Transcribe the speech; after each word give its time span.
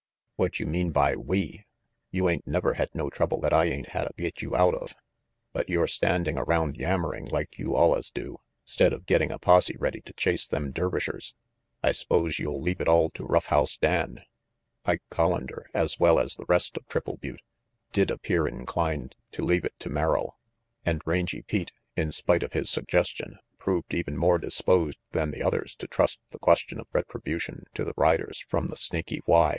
"What 0.35 0.59
you 0.59 0.65
meanin' 0.65 0.89
by 0.91 1.15
we? 1.15 1.65
You 2.09 2.27
ain't 2.27 2.47
never 2.47 2.73
had 2.73 2.89
no 2.95 3.11
trouble 3.11 3.39
that 3.41 3.53
I 3.53 3.65
ain't 3.65 3.89
hadda 3.89 4.15
get 4.17 4.41
you 4.41 4.55
out 4.55 4.73
of. 4.73 4.95
But 5.53 5.69
you're 5.69 5.85
standing 5.85 6.39
around 6.39 6.75
yammering 6.75 7.25
like 7.25 7.59
you 7.59 7.75
allus 7.77 8.09
do, 8.09 8.39
'stead 8.65 8.93
of 8.93 9.05
getting 9.05 9.29
a 9.31 9.37
posse 9.37 9.75
ready 9.77 10.01
to 10.01 10.13
chase 10.13 10.47
them 10.47 10.71
Dervishers. 10.71 11.35
I 11.83 11.91
s'pose 11.91 12.39
you'll 12.39 12.59
leave 12.59 12.81
it 12.81 12.87
all 12.87 13.11
to 13.11 13.23
Rough 13.23 13.45
House 13.53 13.77
Dan." 13.77 14.25
46 14.85 14.87
RANGY 14.87 14.97
PETE 14.97 15.01
Ike 15.03 15.03
(Hollander, 15.15 15.69
as 15.75 15.99
well 15.99 16.17
as 16.17 16.35
the 16.35 16.45
rest 16.45 16.77
of 16.77 16.87
Triple 16.87 17.17
Butte, 17.17 17.43
did 17.93 18.09
appear 18.09 18.47
inclined 18.47 19.17
to 19.33 19.43
leave 19.45 19.65
it 19.65 19.77
to 19.81 19.89
Merrill. 19.91 20.39
And 20.83 21.03
Rangy 21.05 21.43
Pete, 21.43 21.73
in 21.95 22.11
spite 22.11 22.41
of 22.41 22.53
his 22.53 22.71
suggestion, 22.71 23.37
proved 23.59 23.93
even 23.93 24.17
more 24.17 24.39
disposed 24.39 24.97
than 25.11 25.29
the 25.29 25.43
others 25.43 25.75
to 25.75 25.85
trust 25.85 26.19
the 26.31 26.39
question 26.39 26.79
of 26.79 26.87
retribution 26.91 27.65
to 27.75 27.83
the 27.85 27.93
riders 27.95 28.39
from 28.49 28.65
the 28.65 28.75
Snaky 28.77 29.21
Y. 29.27 29.49